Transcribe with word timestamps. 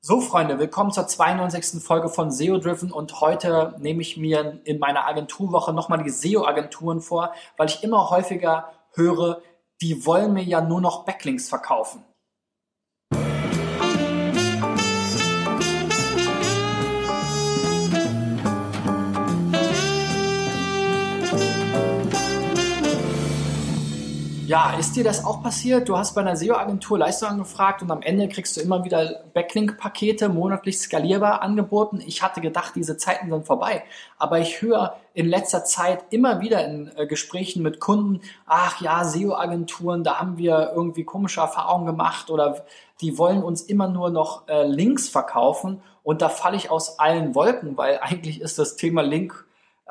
So, 0.00 0.20
Freunde, 0.20 0.60
willkommen 0.60 0.92
zur 0.92 1.08
92. 1.08 1.82
Folge 1.82 2.08
von 2.08 2.30
SEO 2.30 2.58
Driven 2.58 2.92
und 2.92 3.20
heute 3.20 3.74
nehme 3.80 4.00
ich 4.00 4.16
mir 4.16 4.60
in 4.62 4.78
meiner 4.78 5.08
Agenturwoche 5.08 5.72
nochmal 5.72 6.04
die 6.04 6.10
SEO-Agenturen 6.10 7.00
vor, 7.00 7.32
weil 7.56 7.66
ich 7.66 7.82
immer 7.82 8.08
häufiger 8.08 8.70
höre, 8.92 9.42
die 9.82 10.06
wollen 10.06 10.34
mir 10.34 10.44
ja 10.44 10.60
nur 10.60 10.80
noch 10.80 11.04
Backlinks 11.04 11.48
verkaufen. 11.48 12.04
Ja, 24.48 24.72
ist 24.78 24.96
dir 24.96 25.04
das 25.04 25.26
auch 25.26 25.42
passiert? 25.42 25.90
Du 25.90 25.98
hast 25.98 26.14
bei 26.14 26.22
einer 26.22 26.34
SEO-Agentur 26.34 26.98
Leistung 26.98 27.28
angefragt 27.28 27.82
und 27.82 27.90
am 27.90 28.00
Ende 28.00 28.30
kriegst 28.30 28.56
du 28.56 28.62
immer 28.62 28.82
wieder 28.82 29.24
Backlink-Pakete 29.34 30.30
monatlich 30.30 30.78
skalierbar 30.78 31.42
angeboten. 31.42 32.02
Ich 32.06 32.22
hatte 32.22 32.40
gedacht, 32.40 32.72
diese 32.74 32.96
Zeiten 32.96 33.30
sind 33.30 33.44
vorbei. 33.44 33.84
Aber 34.16 34.38
ich 34.38 34.62
höre 34.62 34.96
in 35.12 35.26
letzter 35.26 35.66
Zeit 35.66 36.02
immer 36.08 36.40
wieder 36.40 36.64
in 36.64 36.90
äh, 36.96 37.06
Gesprächen 37.06 37.62
mit 37.62 37.78
Kunden, 37.78 38.22
ach 38.46 38.80
ja, 38.80 39.04
SEO-Agenturen, 39.04 40.02
da 40.02 40.18
haben 40.18 40.38
wir 40.38 40.72
irgendwie 40.74 41.04
komische 41.04 41.42
Erfahrungen 41.42 41.84
gemacht 41.84 42.30
oder 42.30 42.64
die 43.02 43.18
wollen 43.18 43.42
uns 43.42 43.60
immer 43.60 43.88
nur 43.88 44.08
noch 44.08 44.48
äh, 44.48 44.66
Links 44.66 45.10
verkaufen. 45.10 45.82
Und 46.02 46.22
da 46.22 46.30
falle 46.30 46.56
ich 46.56 46.70
aus 46.70 46.98
allen 46.98 47.34
Wolken, 47.34 47.76
weil 47.76 47.98
eigentlich 48.00 48.40
ist 48.40 48.58
das 48.58 48.76
Thema 48.76 49.02
Link 49.02 49.44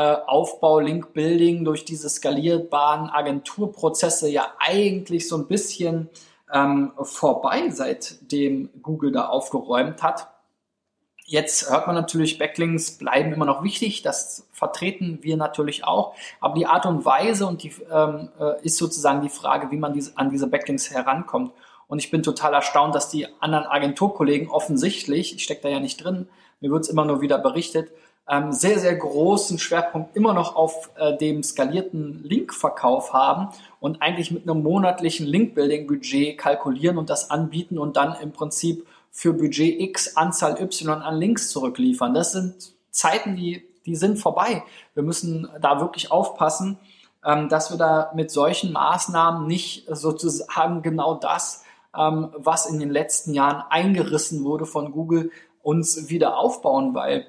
Aufbau, 0.00 0.80
Link 0.80 1.12
Building 1.12 1.64
durch 1.64 1.84
diese 1.84 2.08
skalierbaren 2.08 3.10
Agenturprozesse 3.10 4.28
ja 4.28 4.52
eigentlich 4.58 5.28
so 5.28 5.36
ein 5.36 5.46
bisschen 5.46 6.10
ähm, 6.52 6.92
vorbei, 7.00 7.70
seitdem 7.70 8.70
Google 8.82 9.12
da 9.12 9.28
aufgeräumt 9.28 10.02
hat. 10.02 10.28
Jetzt 11.26 11.70
hört 11.70 11.86
man 11.86 11.96
natürlich, 11.96 12.38
Backlinks 12.38 12.98
bleiben 12.98 13.32
immer 13.32 13.46
noch 13.46 13.64
wichtig, 13.64 14.02
das 14.02 14.46
vertreten 14.52 15.20
wir 15.22 15.38
natürlich 15.38 15.84
auch, 15.84 16.14
aber 16.38 16.54
die 16.54 16.66
Art 16.66 16.84
und 16.84 17.06
Weise 17.06 17.46
und 17.46 17.62
die 17.62 17.72
ähm, 17.90 18.28
äh, 18.38 18.62
ist 18.62 18.76
sozusagen 18.76 19.22
die 19.22 19.30
Frage, 19.30 19.70
wie 19.70 19.78
man 19.78 19.94
diese, 19.94 20.18
an 20.18 20.28
diese 20.28 20.48
Backlinks 20.48 20.90
herankommt. 20.90 21.52
Und 21.86 21.98
ich 21.98 22.10
bin 22.10 22.22
total 22.22 22.52
erstaunt, 22.52 22.94
dass 22.94 23.08
die 23.08 23.26
anderen 23.40 23.64
Agenturkollegen 23.66 24.48
offensichtlich, 24.48 25.34
ich 25.34 25.44
stecke 25.44 25.62
da 25.62 25.68
ja 25.70 25.80
nicht 25.80 26.02
drin, 26.02 26.28
mir 26.60 26.70
wird 26.70 26.82
es 26.82 26.88
immer 26.88 27.04
nur 27.04 27.20
wieder 27.22 27.38
berichtet, 27.38 27.90
ähm, 28.28 28.52
sehr, 28.52 28.78
sehr 28.78 28.96
großen 28.96 29.58
Schwerpunkt 29.58 30.16
immer 30.16 30.32
noch 30.32 30.56
auf 30.56 30.90
äh, 30.96 31.16
dem 31.16 31.42
skalierten 31.42 32.22
Linkverkauf 32.24 33.12
haben 33.12 33.48
und 33.80 34.00
eigentlich 34.00 34.30
mit 34.30 34.48
einem 34.48 34.62
monatlichen 34.62 35.26
Link-Building-Budget 35.26 36.38
kalkulieren 36.38 36.96
und 36.96 37.10
das 37.10 37.30
anbieten 37.30 37.78
und 37.78 37.96
dann 37.96 38.16
im 38.20 38.32
Prinzip 38.32 38.86
für 39.10 39.32
Budget 39.32 39.80
X 39.80 40.16
Anzahl 40.16 40.60
Y 40.60 41.02
an 41.02 41.16
Links 41.16 41.50
zurückliefern. 41.50 42.14
Das 42.14 42.32
sind 42.32 42.72
Zeiten, 42.90 43.36
die, 43.36 43.64
die 43.84 43.94
sind 43.94 44.18
vorbei. 44.18 44.62
Wir 44.94 45.02
müssen 45.02 45.48
da 45.60 45.80
wirklich 45.80 46.10
aufpassen, 46.10 46.78
ähm, 47.24 47.48
dass 47.48 47.70
wir 47.70 47.76
da 47.76 48.10
mit 48.14 48.30
solchen 48.30 48.72
Maßnahmen 48.72 49.46
nicht 49.46 49.86
sozusagen 49.88 50.82
genau 50.82 51.14
das, 51.14 51.62
ähm, 51.96 52.30
was 52.36 52.66
in 52.66 52.78
den 52.78 52.90
letzten 52.90 53.34
Jahren 53.34 53.64
eingerissen 53.68 54.44
wurde 54.44 54.64
von 54.64 54.92
Google, 54.92 55.30
uns 55.62 56.08
wieder 56.08 56.36
aufbauen, 56.38 56.94
weil 56.94 57.26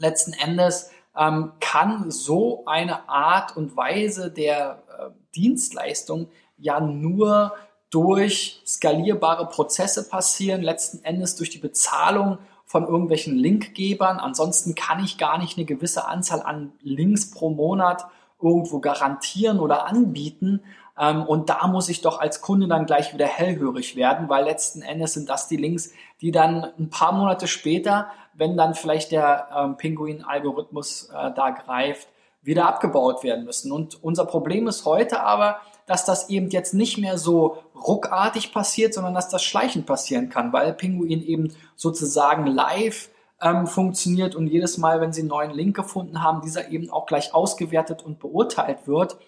letzten 0.00 0.32
Endes 0.32 0.90
ähm, 1.16 1.52
kann 1.60 2.10
so 2.10 2.64
eine 2.66 3.08
Art 3.08 3.56
und 3.56 3.76
Weise 3.76 4.30
der 4.30 4.82
äh, 4.98 5.10
Dienstleistung 5.34 6.28
ja 6.58 6.80
nur 6.80 7.54
durch 7.90 8.62
skalierbare 8.66 9.48
Prozesse 9.48 10.08
passieren, 10.08 10.62
letzten 10.62 11.04
Endes 11.04 11.36
durch 11.36 11.50
die 11.50 11.58
Bezahlung 11.58 12.38
von 12.64 12.86
irgendwelchen 12.86 13.36
Linkgebern. 13.36 14.18
Ansonsten 14.18 14.76
kann 14.76 15.02
ich 15.02 15.18
gar 15.18 15.38
nicht 15.38 15.56
eine 15.56 15.66
gewisse 15.66 16.06
Anzahl 16.06 16.42
an 16.42 16.72
Links 16.82 17.30
pro 17.32 17.50
Monat 17.50 18.06
irgendwo 18.40 18.78
garantieren 18.78 19.58
oder 19.58 19.86
anbieten. 19.86 20.62
Ähm, 21.00 21.24
und 21.24 21.48
da 21.48 21.66
muss 21.66 21.88
ich 21.88 22.02
doch 22.02 22.20
als 22.20 22.42
Kunde 22.42 22.68
dann 22.68 22.86
gleich 22.86 23.14
wieder 23.14 23.26
hellhörig 23.26 23.96
werden, 23.96 24.28
weil 24.28 24.44
letzten 24.44 24.82
Endes 24.82 25.14
sind 25.14 25.28
das 25.28 25.48
die 25.48 25.56
Links, 25.56 25.90
die 26.20 26.30
dann 26.30 26.70
ein 26.78 26.90
paar 26.90 27.12
Monate 27.12 27.48
später 27.48 28.10
wenn 28.40 28.56
dann 28.56 28.74
vielleicht 28.74 29.12
der 29.12 29.48
ähm, 29.54 29.76
Pinguin-Algorithmus 29.76 31.10
äh, 31.10 31.30
da 31.34 31.50
greift, 31.50 32.08
wieder 32.42 32.66
abgebaut 32.66 33.22
werden 33.22 33.44
müssen. 33.44 33.70
Und 33.70 34.02
unser 34.02 34.24
Problem 34.24 34.66
ist 34.66 34.86
heute 34.86 35.20
aber, 35.20 35.60
dass 35.86 36.06
das 36.06 36.30
eben 36.30 36.48
jetzt 36.48 36.72
nicht 36.72 36.96
mehr 36.96 37.18
so 37.18 37.58
ruckartig 37.74 38.52
passiert, 38.52 38.94
sondern 38.94 39.14
dass 39.14 39.28
das 39.28 39.44
schleichend 39.44 39.86
passieren 39.86 40.30
kann, 40.30 40.52
weil 40.52 40.72
Pinguin 40.72 41.22
eben 41.22 41.54
sozusagen 41.76 42.46
live 42.46 43.10
ähm, 43.42 43.66
funktioniert 43.66 44.34
und 44.34 44.46
jedes 44.46 44.78
Mal, 44.78 45.02
wenn 45.02 45.12
sie 45.12 45.20
einen 45.20 45.28
neuen 45.28 45.50
Link 45.50 45.76
gefunden 45.76 46.22
haben, 46.22 46.40
dieser 46.40 46.70
eben 46.70 46.90
auch 46.90 47.04
gleich 47.04 47.34
ausgewertet 47.34 48.02
und 48.02 48.20
beurteilt 48.20 48.86
wird. 48.86 49.18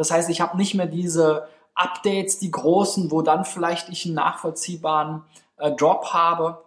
Das 0.00 0.10
heißt, 0.10 0.30
ich 0.30 0.40
habe 0.40 0.56
nicht 0.56 0.74
mehr 0.74 0.86
diese 0.86 1.46
Updates, 1.74 2.38
die 2.38 2.50
großen, 2.50 3.10
wo 3.10 3.20
dann 3.20 3.44
vielleicht 3.44 3.90
ich 3.90 4.06
einen 4.06 4.14
nachvollziehbaren 4.14 5.24
äh, 5.58 5.72
Drop 5.72 6.14
habe, 6.14 6.64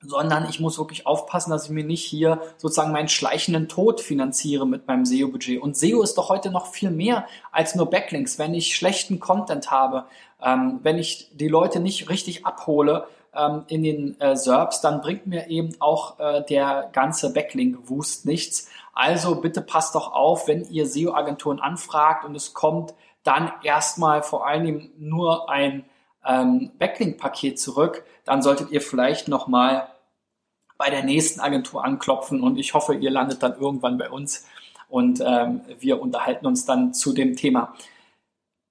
sondern 0.00 0.48
ich 0.50 0.58
muss 0.58 0.76
wirklich 0.76 1.06
aufpassen, 1.06 1.50
dass 1.50 1.66
ich 1.66 1.70
mir 1.70 1.84
nicht 1.84 2.04
hier 2.04 2.40
sozusagen 2.56 2.90
meinen 2.90 3.06
schleichenden 3.06 3.68
Tod 3.68 4.00
finanziere 4.00 4.66
mit 4.66 4.88
meinem 4.88 5.04
SEO-Budget. 5.04 5.62
Und 5.62 5.76
SEO 5.76 6.02
ist 6.02 6.18
doch 6.18 6.28
heute 6.28 6.50
noch 6.50 6.66
viel 6.66 6.90
mehr 6.90 7.28
als 7.52 7.76
nur 7.76 7.88
Backlinks. 7.88 8.36
Wenn 8.40 8.52
ich 8.52 8.74
schlechten 8.74 9.20
Content 9.20 9.70
habe, 9.70 10.06
ähm, 10.42 10.80
wenn 10.82 10.98
ich 10.98 11.30
die 11.34 11.48
Leute 11.48 11.78
nicht 11.78 12.10
richtig 12.10 12.46
abhole 12.46 13.06
ähm, 13.32 13.62
in 13.68 13.84
den 13.84 14.20
äh, 14.20 14.34
SERPs, 14.34 14.80
dann 14.80 15.02
bringt 15.02 15.28
mir 15.28 15.46
eben 15.46 15.76
auch 15.78 16.18
äh, 16.18 16.42
der 16.44 16.90
ganze 16.92 17.32
Backlink-Wust 17.32 18.26
nichts. 18.26 18.68
Also 18.96 19.34
bitte 19.34 19.60
passt 19.60 19.94
doch 19.94 20.14
auf, 20.14 20.48
wenn 20.48 20.64
ihr 20.70 20.86
SEO-Agenturen 20.86 21.60
anfragt 21.60 22.24
und 22.24 22.34
es 22.34 22.54
kommt 22.54 22.94
dann 23.24 23.52
erstmal 23.62 24.22
vor 24.22 24.46
allem 24.46 24.90
nur 24.96 25.50
ein 25.50 25.84
ähm, 26.24 26.72
Backlink-Paket 26.78 27.60
zurück, 27.60 28.04
dann 28.24 28.40
solltet 28.40 28.70
ihr 28.70 28.80
vielleicht 28.80 29.28
nochmal 29.28 29.86
bei 30.78 30.88
der 30.88 31.04
nächsten 31.04 31.40
Agentur 31.40 31.84
anklopfen 31.84 32.40
und 32.40 32.56
ich 32.56 32.72
hoffe, 32.72 32.94
ihr 32.94 33.10
landet 33.10 33.42
dann 33.42 33.58
irgendwann 33.60 33.98
bei 33.98 34.08
uns 34.08 34.46
und 34.88 35.20
ähm, 35.20 35.60
wir 35.78 36.00
unterhalten 36.00 36.46
uns 36.46 36.64
dann 36.64 36.94
zu 36.94 37.12
dem 37.12 37.36
Thema. 37.36 37.74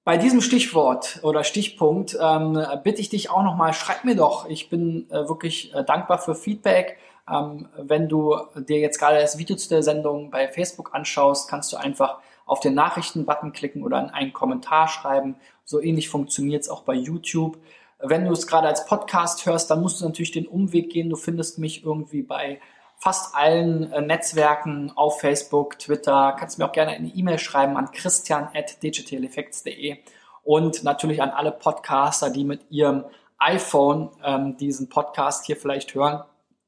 Bei 0.02 0.16
diesem 0.16 0.40
Stichwort 0.40 1.20
oder 1.22 1.44
Stichpunkt 1.44 2.18
ähm, 2.20 2.60
bitte 2.82 3.00
ich 3.00 3.10
dich 3.10 3.30
auch 3.30 3.44
nochmal, 3.44 3.74
schreib 3.74 4.02
mir 4.02 4.16
doch. 4.16 4.48
Ich 4.48 4.70
bin 4.70 5.08
äh, 5.10 5.28
wirklich 5.28 5.72
äh, 5.72 5.84
dankbar 5.84 6.18
für 6.18 6.34
Feedback. 6.34 6.98
Ähm, 7.30 7.68
wenn 7.76 8.08
du 8.08 8.36
dir 8.68 8.78
jetzt 8.78 8.98
gerade 8.98 9.20
das 9.20 9.38
Video 9.38 9.56
zu 9.56 9.68
der 9.68 9.82
Sendung 9.82 10.30
bei 10.30 10.48
Facebook 10.48 10.94
anschaust, 10.94 11.48
kannst 11.48 11.72
du 11.72 11.76
einfach 11.76 12.18
auf 12.44 12.60
den 12.60 12.74
Nachrichten-Button 12.74 13.52
klicken 13.52 13.82
oder 13.82 14.00
in 14.00 14.10
einen 14.10 14.32
Kommentar 14.32 14.88
schreiben. 14.88 15.36
So 15.64 15.80
ähnlich 15.80 16.08
funktioniert 16.08 16.62
es 16.62 16.68
auch 16.68 16.82
bei 16.82 16.94
YouTube. 16.94 17.58
Wenn 17.98 18.24
du 18.24 18.32
es 18.32 18.46
gerade 18.46 18.68
als 18.68 18.86
Podcast 18.86 19.46
hörst, 19.46 19.70
dann 19.70 19.80
musst 19.80 20.00
du 20.00 20.04
natürlich 20.04 20.30
den 20.30 20.46
Umweg 20.46 20.90
gehen. 20.90 21.10
Du 21.10 21.16
findest 21.16 21.58
mich 21.58 21.84
irgendwie 21.84 22.22
bei 22.22 22.60
fast 22.98 23.34
allen 23.34 23.92
äh, 23.92 24.00
Netzwerken 24.00 24.92
auf 24.94 25.20
Facebook, 25.20 25.78
Twitter. 25.78 26.34
Kannst 26.38 26.58
mir 26.58 26.66
auch 26.66 26.72
gerne 26.72 26.92
eine 26.92 27.08
E-Mail 27.08 27.38
schreiben 27.38 27.76
an 27.76 27.90
christian.digitaleffects.de 27.90 29.98
und 30.44 30.84
natürlich 30.84 31.22
an 31.22 31.30
alle 31.30 31.52
Podcaster, 31.52 32.30
die 32.30 32.44
mit 32.44 32.70
ihrem 32.70 33.04
iPhone 33.38 34.10
ähm, 34.24 34.56
diesen 34.56 34.88
Podcast 34.88 35.44
hier 35.44 35.56
vielleicht 35.56 35.94
hören. 35.94 36.22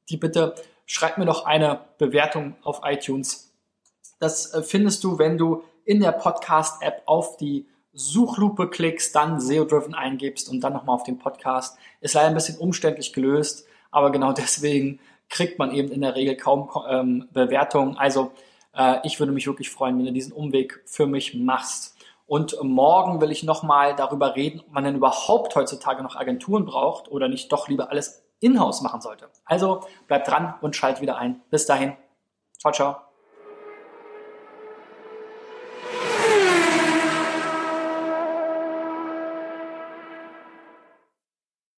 Die 0.09 0.17
bitte 0.17 0.55
schreib 0.85 1.17
mir 1.17 1.25
doch 1.25 1.45
eine 1.45 1.81
Bewertung 1.97 2.55
auf 2.63 2.81
iTunes. 2.83 3.53
Das 4.19 4.53
äh, 4.53 4.63
findest 4.63 5.03
du, 5.03 5.19
wenn 5.19 5.37
du 5.37 5.63
in 5.85 5.99
der 5.99 6.11
Podcast-App 6.11 7.03
auf 7.05 7.37
die 7.37 7.67
Suchlupe 7.93 8.69
klickst, 8.69 9.15
dann 9.15 9.39
SEO-Driven 9.39 9.93
eingibst 9.93 10.49
und 10.49 10.61
dann 10.61 10.73
nochmal 10.73 10.95
auf 10.95 11.03
den 11.03 11.17
Podcast. 11.17 11.77
Ist 12.01 12.13
leider 12.13 12.27
ein 12.27 12.33
bisschen 12.33 12.57
umständlich 12.57 13.13
gelöst, 13.13 13.65
aber 13.91 14.11
genau 14.11 14.31
deswegen 14.33 14.99
kriegt 15.29 15.59
man 15.59 15.71
eben 15.71 15.91
in 15.91 16.01
der 16.01 16.15
Regel 16.15 16.35
kaum 16.35 16.69
ähm, 16.87 17.27
Bewertungen. 17.31 17.97
Also 17.97 18.31
äh, 18.75 18.97
ich 19.03 19.19
würde 19.19 19.31
mich 19.31 19.47
wirklich 19.47 19.69
freuen, 19.69 19.97
wenn 19.97 20.05
du 20.05 20.11
diesen 20.11 20.33
Umweg 20.33 20.81
für 20.85 21.05
mich 21.05 21.35
machst. 21.35 21.95
Und 22.25 22.57
morgen 22.61 23.21
will 23.21 23.31
ich 23.31 23.43
nochmal 23.43 23.95
darüber 23.95 24.35
reden, 24.35 24.59
ob 24.59 24.71
man 24.71 24.83
denn 24.83 24.95
überhaupt 24.95 25.55
heutzutage 25.55 26.03
noch 26.03 26.15
Agenturen 26.15 26.65
braucht 26.65 27.09
oder 27.09 27.27
nicht 27.27 27.51
doch 27.51 27.67
lieber 27.67 27.89
alles 27.89 28.23
in-house 28.39 28.81
machen 28.81 29.01
sollte. 29.01 29.29
Also 29.45 29.81
bleib 30.07 30.25
dran 30.25 30.55
und 30.61 30.75
schalt 30.75 31.01
wieder 31.01 31.17
ein. 31.17 31.41
Bis 31.49 31.65
dahin. 31.65 31.95
Ciao, 32.57 32.73
ciao. 32.73 33.08